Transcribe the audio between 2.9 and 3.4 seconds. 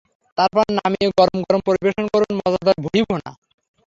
ভুনা।